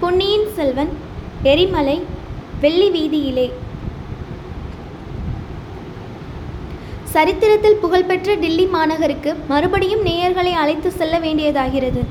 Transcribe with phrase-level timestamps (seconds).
[0.00, 0.90] பொன்னியின் செல்வன்
[1.50, 1.94] எரிமலை
[2.60, 3.46] வெள்ளி வீதியிலே.
[7.14, 12.02] சரித்திரத்தில் புகழ்பெற்ற டில்லி மாநகருக்கு மறுபடியும் நேயர்களை அழைத்து செல்ல வேண்டியதாகிறது.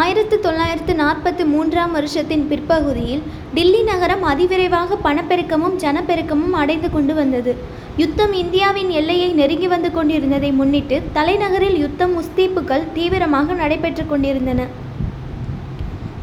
[0.00, 3.24] ஆயிரத்து தொள்ளாயிரத்து நாற்பத்தி மூன்றாம் வருஷத்தின் பிற்பகுதியில்
[3.54, 7.54] டில்லி நகரம் அதிவிரைவாக பணப்பெருக்கமும் ஜனப்பெருக்கமும் அடைந்து கொண்டு வந்தது.
[7.96, 14.68] யுத்தம் இந்தியாவின் எல்லையை நெருங்கி வந்து கொண்டிருந்ததை முன்னிட்டு தலைநகரில் யுத்தம் முஸ்தீப்புகள் தீவிரமாக நடைபெற்று கொண்டிருந்தன.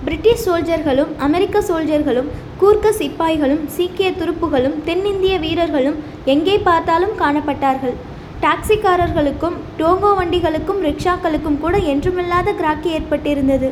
[0.07, 2.27] பிரிட்டிஷ் சோல்ஜர்களும் அமெரிக்க சோல்ஜர்களும்
[2.59, 5.97] கூர்க்க சிப்பாய்களும் சீக்கிய துருப்புகளும் தென்னிந்திய வீரர்களும்
[6.33, 7.95] எங்கே பார்த்தாலும் காணப்பட்டார்கள்.
[8.43, 13.69] டாக்ஸிக்காரர்களுக்கும் டோங்கோ வண்டிகளுக்கும் ரிக்ஷாக்களுக்கும் கூட என்றுமில்லாத கிராக்கி ஏற்பட்டிருந்தது.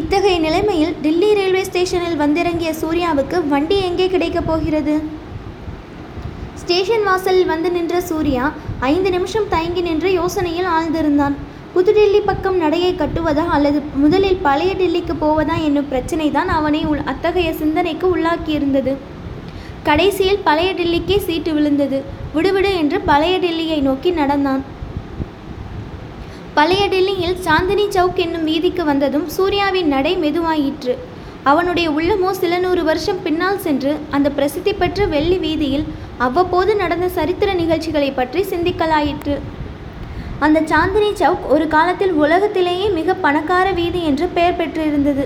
[0.00, 4.96] இத்தகைய நிலைமையில் டில்லி ரயில்வே ஸ்டேஷனில் வந்திறங்கிய சூர்யாவுக்கு வண்டி எங்கே கிடைக்கப் போகிறது?
[6.62, 8.44] ஸ்டேஷன் வாசலில் வந்து நின்ற சூர்யா
[8.92, 11.36] ஐந்து நிமிஷம் தயங்கி நின்று யோசனையில் ஆழ்ந்திருந்தான்.
[11.74, 17.50] புதுடில்லி பக்கம் நடையை கட்டுவதா அல்லது முதலில் பழைய டில்லிக்கு போவதா என்னும் பிரச்சனை தான் அவனை உள் அத்தகைய
[17.60, 18.92] சிந்தனைக்கு உள்ளாக்கியிருந்தது.
[19.88, 21.98] கடைசியில் பழைய டில்லிக்கே சீட்டு விழுந்தது.
[22.34, 24.62] விடுவிடு என்று பழைய டில்லியை நோக்கி நடந்தான்.
[26.58, 30.94] பழைய டில்லியில் சாந்தினி சவுக் என்னும் வீதிக்கு வந்ததும் சூர்யாவின் நடை மெதுவாயிற்று.
[31.52, 35.88] அவனுடைய உள்ளமோ சில நூறு வருஷம் பின்னால் சென்று அந்த பிரசித்தி பெற்ற வெள்ளி வீதியில்
[36.26, 39.36] அவ்வப்போது நடந்த சரித்திர நிகழ்ச்சிகளை பற்றி சிந்திக்கலாயிற்று.
[40.44, 45.24] அந்த சாந்தினி சவுக் ஒரு காலத்தில் உலகத்திலேயே மிக பணக்கார வீதி என்று பெயர் பெற்றிருந்தது.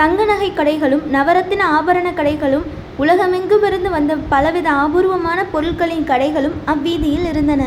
[0.00, 2.66] தங்க நகை கடைகளும் நவரத்தின ஆபரண கடைகளும்
[3.02, 7.62] உலகமெங்குமிருந்து வந்த பலவித அபூர்வமான பொருட்களின் கடைகளும் அவ்வீதியில் இருந்தன.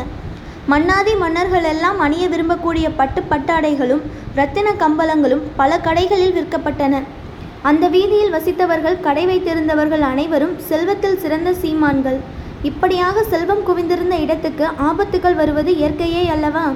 [0.72, 4.02] மன்னாதி மன்னர்கள் எல்லாம் அணிய விரும்பக்கூடிய பட்டு பட்டாடைகளும்
[4.34, 6.94] இரத்தின கம்பளங்களும் பல கடைகளில் விற்கப்பட்டன.
[7.70, 12.18] அந்த வீதியில் வசித்தவர்கள் கடை வைத்திருந்தவர்கள் அனைவரும் செல்வத்தில் சிறந்த சீமான்கள்.
[12.68, 16.66] இப்படியாக செல்வம் குவிந்திருந்த இடத்துக்கு ஆபத்துகள் வருவது இயற்கையே அல்லவா?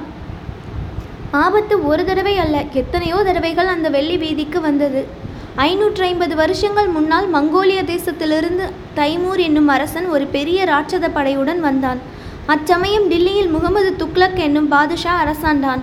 [1.43, 5.01] ஆபத்து ஒரு தடவை அல்ல எத்தனையோ தடவைகள் அந்த வெள்ளி வீதிக்கு வந்தது.
[5.67, 8.65] ஐநூற்றி ஐம்பது வருஷங்கள் முன்னால் மங்கோலிய தேசத்திலிருந்து
[8.99, 11.99] தைமூர் என்னும் அரசன் ஒரு பெரிய ராட்சத படையுடன் வந்தான்.
[12.53, 15.81] அச்சமயம் டில்லியில் முகமது துக்ளக் என்னும் பாதுஷா அரசாண்டான்.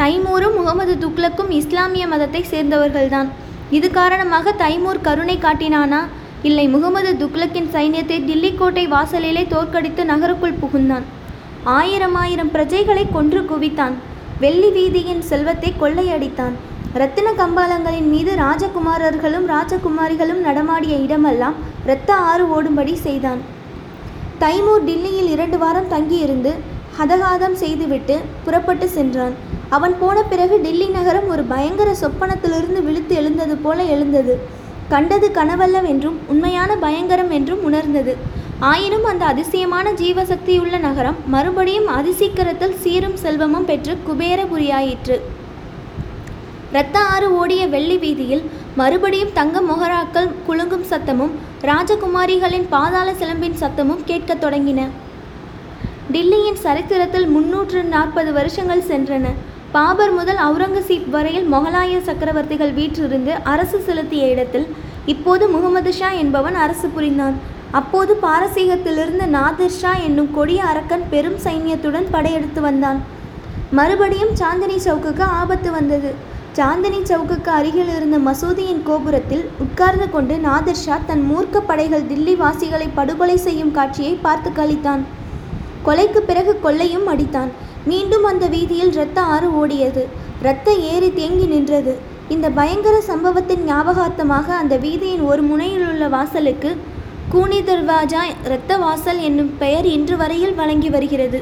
[0.00, 3.28] தைமூரும் முகமது துக்ளக்கும் இஸ்லாமிய மதத்தை சேர்ந்தவர்கள்தான்.
[3.78, 6.00] இது காரணமாக தைமூர் கருணை காட்டினானா?
[6.48, 11.06] இல்லை முகமது துக்லக்கின் சைன்யத்தை டில்லி கோட்டை வாசலிலே தோற்கடித்து நகருக்குள் புகுந்தான்.
[11.64, 13.94] ஆயிரம் ஆயிரம் பிரஜைகளை கொன்று குவித்தான்.
[14.42, 16.54] வெள்ளி வீதியின் செல்வத்தை கொள்ளையடித்தான்.
[16.94, 23.42] இரத்தின கம்பாலங்களின் மீது ராஜகுமாரர்களும் ராஜகுமாரிகளும் நடமாடிய இடமெல்லாம் இரத்த ஆறு ஓடும்படி செய்தான்.
[24.42, 26.52] தைமூர் டில்லியில் இரண்டு வாரம் தங்கியிருந்து
[26.98, 29.34] ஹதகாதம் செய்துவிட்டு புறப்பட்டு சென்றான்.
[29.76, 34.34] அவன் போன பிறகு டில்லி நகரம் ஒரு பயங்கர சொப்பனத்திலிருந்து விழுத்து எழுந்தது போல எழுந்தது.
[34.92, 38.16] கண்டது கனவல்லவென்றும் உண்மையான பயங்கரம் என்றும் உணர்ந்தது.
[38.60, 45.16] ஆயினும் அந்த அதிசயமான ஜீவசக்தியுள்ள நகரம் மறுபடியும் அதிசீக்கிரத்தில் சீரும் செல்வமும் பெற்று குபேரபுரியாயிற்று.
[46.70, 51.30] இரத்த ஆறு ஓடிய வெள்ளி வீதியில் மறுபடியும் தங்க மொஹராக்கள் குலுங்கும் சத்தமும்
[51.62, 54.88] ராஜகுமாரிகளின் பாதாள சிலம்பின் சத்தமும் கேட்கத் தொடங்கின.
[56.12, 59.26] டில்லியின் சரித்திரத்தில் முன்னூற்று நாற்பது வருஷங்கள் சென்றன.
[59.74, 64.66] பாபர் முதல் அவுரங்கசீப் வரையில் மொகலாய சக்கரவர்த்திகள் வீற்றிருந்து அரசு செலுத்திய இடத்தில்
[65.12, 67.36] இப்போது முகமது ஷா என்பவன் அரசு புரிந்தான்.
[67.80, 72.98] அப்போது பாரசீகத்திலிருந்து நாதிர் ஷா என்னும் கொடிய அரக்கன் பெரும் சைன்யத்துடன் படையெடுத்து வந்தான்.
[73.78, 76.12] மறுபடியும் சாந்தினி சவுக்குக்கு ஆபத்து வந்தது.
[76.58, 82.90] சாந்தினி சவுக்குக்கு அருகில் இருந்த மசூதியின் கோபுரத்தில் உட்கார்ந்து கொண்டு நாதிர் ஷா தன் மூர்க்க படைகள் தில்லி வாசிகளை
[83.00, 85.04] படுகொலை செய்யும் காட்சியை பார்த்து கழித்தான்
[85.86, 87.50] கொலைக்கு பிறகு கொள்ளையும் அடித்தான்.
[87.86, 90.02] மீண்டும் அந்த வீதியில் இரத்த ஆறு ஓடியது.
[90.40, 91.98] இரத்த ஏறி தேங்கி நின்றது.
[92.28, 96.76] இந்த பயங்கர சம்பவத்தின் ஞாபகார்த்தமாக அந்த வீதியின் ஒரு முனையில் உள்ள வாசலுக்கு
[97.28, 101.40] கூனி தர்வாஜா இரத்த வாசல் என்னும் பெயர் இன்று வரையில் வழங்கி வருகிறது.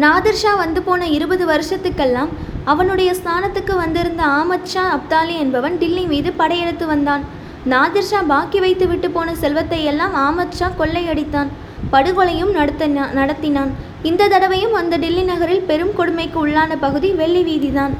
[0.00, 2.28] நாதிர்ஷா வந்து போன இருபது வருஷத்துக்கெல்லாம்
[2.64, 7.24] அவனுடைய ஸ்தானத்துக்கு வந்திருந்த ஆமத் ஷா அப்தாலி என்பவன் டில்லி மீது படையெடுத்து வந்தான்.
[7.68, 11.48] நாதிர்ஷா பாக்கி வைத்து விட்டு போன செல்வத்தை எல்லாம் ஆமத் ஷா கொள்ளையடித்தான்.
[11.90, 13.70] படுகொலையும் நடத்த நடத்தினான்.
[14.08, 17.94] இந்த தடவையும் அந்த டில்லி நகரில் பெரும் கொடுமைக்கு உள்ளான பகுதி வெள்ளி வீதிதான்.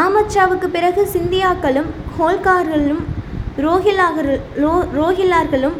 [0.00, 3.02] ஆமச்சாவுக்கு பிறகு சிந்தியாக்களும் ஹோல்கார்களும்
[3.64, 5.76] ரோஹிலாகர்கள் ரோ ரோஹில்லார்களும்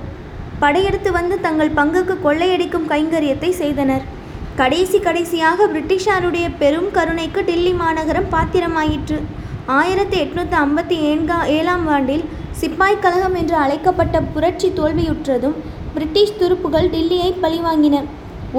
[0.63, 4.05] படையெடுத்து வந்து தங்கள் பங்குக்கு கொள்ளையடிக்கும் கைங்கரியத்தை செய்தனர்.
[4.61, 9.19] கடைசி கடைசியாக பிரிட்டிஷாருடைய பெரும் கருணைக்கு டில்லி மாநகரம் பாத்திரமாயிற்று.
[9.81, 12.25] ஆயிரத்தி எட்நூற்றி ஐம்பத்தி ஏன்கா ஏழாம் ஆண்டில்
[12.63, 15.57] சிப்பாய் கழகம் என்று அழைக்கப்பட்ட புரட்சி தோல்வியுற்றதும்
[15.95, 17.99] பிரிட்டிஷ் துருப்புகள் டில்லியை பழிவாங்கின.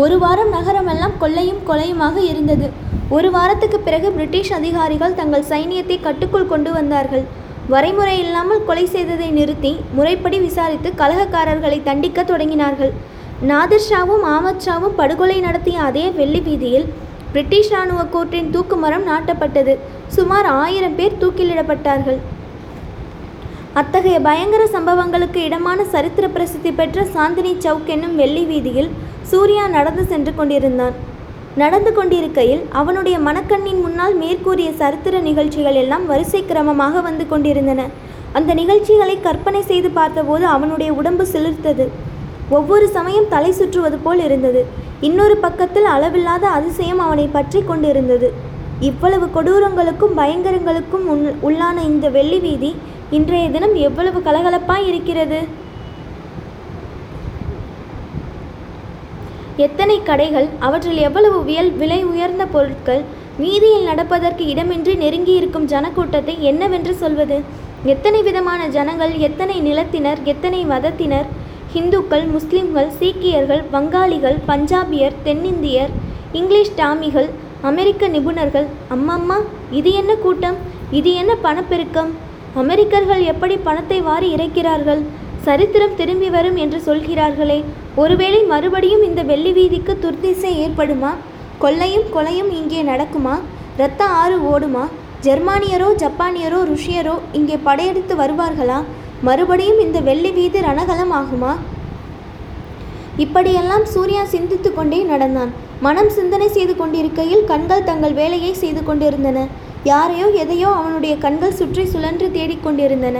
[0.01, 2.67] ஒரு வாரம் நகரமெல்லாம் கொள்ளையும் கொலையுமாக இருந்தது.
[3.15, 7.25] ஒரு வாரத்துக்கு பிறகு பிரிட்டிஷ் அதிகாரிகள் தங்கள் சைனியத்தை கட்டுக்குள் கொண்டு வந்தார்கள்.
[7.73, 12.93] வரைமுறை இல்லாமல் கொலை செய்ததை நிறுத்தி முறைப்படி விசாரித்து கலகக்காரர்களை தண்டிக்க தொடங்கினார்கள்.
[13.51, 16.87] நாதிர் ஷாவும் ஆமத் ஷாவும் படுகொலை நடத்திய அதே வெள்ளி வீதியில்
[17.33, 19.73] பிரிட்டிஷ் இராணுவ கோர்ட்டின் தூக்கு மரம் நாட்டப்பட்டது.
[20.17, 22.19] சுமார் ஆயிரம் பேர் தூக்கிலிடப்பட்டார்கள்.
[23.81, 28.91] அத்தகைய பயங்கர சம்பவங்களுக்கு இடமான சரித்திர பிரசித்தி பெற்ற சாந்தினி சவுக் என்னும் வெள்ளி வீதியில்
[29.31, 30.95] சூர்யா நடந்து சென்று கொண்டிருந்தான்.
[31.61, 37.81] நடந்து கொண்டிருக்கையில் அவனுடைய மனக்கண்ணின் முன்னால் மேற்கூறிய சரித்திர நிகழ்ச்சிகள் எல்லாம் வரிசை கிரமமாக வந்து கொண்டிருந்தன.
[38.37, 41.85] அந்த நிகழ்ச்சிகளை கற்பனை செய்து பார்த்தபோது அவனுடைய உடம்பு சிலிர்த்தது.
[42.57, 44.61] ஒவ்வொரு சமயம் தலை சுற்றுவது போல் இருந்தது.
[45.07, 48.27] இன்னொரு பக்கத்தில் அளவில்லாத அதிசயம் அவனை பற்றி கொண்டிருந்தது.
[48.89, 51.05] இவ்வளவு கொடூரங்களுக்கும் பயங்கரங்களுக்கும்
[51.47, 52.71] உள்ளான இந்த வெள்ளி வீதி
[53.17, 55.39] இன்றைய தினம் எவ்வளவு கலகலப்பாய் இருக்கிறது?
[59.57, 63.01] எத்தனை கடைகள் அவற்றில் எவ்வளவு வியல் விலை உயர்ந்த பொருட்கள்
[63.37, 67.37] வீதியில் நடப்பதற்கு இடமின்றி நெருங்கியிருக்கும் ஜனக்கூட்டத்தை என்னவென்று சொல்வது?
[67.85, 71.27] எத்தனை விதமான ஜனங்கள் எத்தனை நிலத்தினர் எத்தனை மதத்தினர்?
[71.73, 75.93] ஹிந்துக்கள் முஸ்லிம்கள் சீக்கியர்கள் வங்காளிகள் பஞ்சாபியர் தென்னிந்தியர்
[76.31, 77.29] இங்கிலீஷ் டாமிகள்
[77.61, 78.67] அமெரிக்க நிபுணர்கள்.
[78.89, 79.39] அம்மம்மா
[79.71, 80.55] இது என்ன கூட்டம்?
[80.91, 82.11] இது என்ன பணப்பெருக்கம்?
[82.55, 85.03] அமெரிக்கர்கள் எப்படி பணத்தை வாரி இறைக்கிறார்கள்?
[85.45, 87.57] சரித்திரம் திரும்பி வரும் என்று சொல்கிறார்களே.
[88.01, 91.11] ஒருவேளை மறுபடியும் இந்த வெள்ளி வீதிக்கு துர்திசை ஏற்படுமா?
[91.63, 93.35] கொள்ளையும் கொலையும் இங்கே நடக்குமா?
[93.77, 94.83] இரத்த ஆறு ஓடுமா?
[95.25, 98.79] ஜெர்மானியரோ ஜப்பானியரோ ருஷியரோ இங்கே படையெடுத்து வருவார்களா?
[99.27, 101.51] மறுபடியும் இந்த வெள்ளி வீதி ரணகலம் ஆகுமா
[103.23, 105.51] இப்படியெல்லாம் சூர்யா சிந்தித்து கொண்டே நடந்தான்.
[105.85, 109.39] மனம் சிந்தனை செய்து கொண்டிருக்கையில் கண்கள் தங்கள் வேலையை செய்து கொண்டிருந்தன.
[109.91, 113.17] யாரையோ எதையோ அவனுடைய கண்கள் சுற்றி சுழன்று தேடிக்கொண்டிருந்தன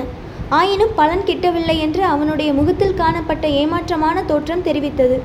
[0.58, 5.18] ஆயினும் பலன் கிட்டவில்லை என்று அவனுடைய முகத்தில் காணப்பட்ட ஏமாற்றமான தோற்றம் தெரிவித்தது.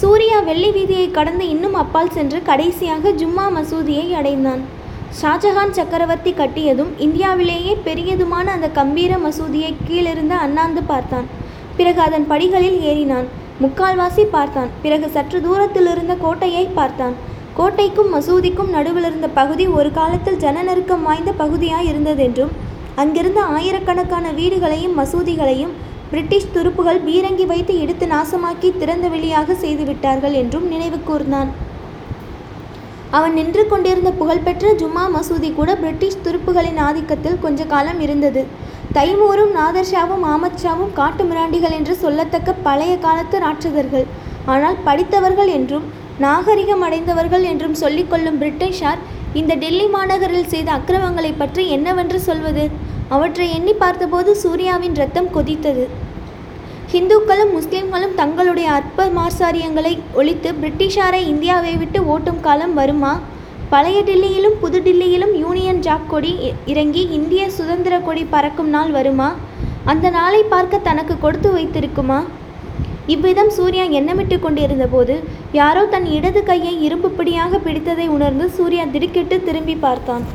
[0.00, 4.62] சூர்யா வெள்ளி வீதியை கடந்து இன்னும் அப்பால் சென்று கடைசியாக ஜும்மா மசூதியை அடைந்தான்.
[5.20, 11.26] ஷாஜஹான் சக்கரவர்த்தி கட்டியதும் இந்தியாவிலேயே பெரியதுமான அந்த கம்பீர மசூதியை கீழிருந்து அண்ணாந்து பார்த்தான்.
[11.78, 13.28] பிறகு அதன் படிகளில் ஏறினான்.
[13.62, 14.70] முக்கால்வாசி பார்த்தான்.
[14.84, 17.14] பிறகு சற்று தூரத்தில் இருந்த கோட்டையை பார்த்தான்.
[17.58, 22.52] கோட்டைக்கும் மசூதிக்கும் நடுவில் இருந்த பகுதி ஒரு காலத்தில் ஜன நெருக்கம் வாய்ந்த பகுதியாய் இருந்ததென்றும்
[23.02, 25.74] அங்கிருந்த ஆயிரக்கணக்கான வீடுகளையும் மசூதிகளையும்
[26.12, 31.50] பிரிட்டிஷ் துருப்புகள் பீரங்கி வைத்து இடித்து நாசமாக்கி திறந்த வெளியாக செய்துவிட்டார்கள் என்றும் நினைவு கூர்ந்தான்.
[33.16, 38.42] அவன் நின்று கொண்டிருந்த புகழ்பெற்ற ஜும்மா மசூதி கூட பிரிட்டிஷ் துருப்புகளின் ஆதிக்கத்தில் கொஞ்ச காலம் இருந்தது.
[38.96, 44.06] தைமூரும் நாதர்ஷாவும் ஆமத் ஷாவும் காட்டு மிராண்டிகள் என்று சொல்லத்தக்க பழைய காலத்து ராட்சதர்கள்.
[44.54, 45.86] ஆனால் படித்தவர்கள் என்றும்
[46.26, 49.00] நாகரிகம் அடைந்தவர்கள் என்றும் சொல்லிக்கொள்ளும் பிரிட்டிஷார்
[49.38, 52.64] இந்த டெல்லி மாநகரில் செய்த அக்கிரமங்களை பற்றி என்னவென்று சொல்வது?
[53.14, 55.84] அவற்றை எண்ணி பார்த்தபோது சூர்யாவின் ரத்தம் கொதித்தது.
[56.92, 63.12] ஹிந்துக்களும் முஸ்லிம்களும் தங்களுடைய அற்ப மார்சாரியங்களை ஒழித்து பிரிட்டிஷாரை இந்தியாவை விட்டு ஓட்டும் காலம் வருமா?
[63.72, 66.32] பழைய டில்லியிலும் புது டில்லியிலும் யூனியன் ஜாக் கொடி
[66.72, 69.28] இறங்கி இந்திய சுதந்திர கொடி பறக்கும் நாள் வருமா?
[69.92, 72.20] அந்த நாளை பார்க்க தனக்கு கொடுத்து வைத்திருக்குமா?
[73.14, 75.14] இவ்விதம் சூர்யா எண்ணமிட்டு கொண்டிருந்தபோது
[75.60, 80.26] யாரோ தன் இடது கையை இரும்பு பிடியாக பிடித்ததை உணர்ந்து சூர்யா திடுக்கிட்டு திரும்பி பார்த்தான்.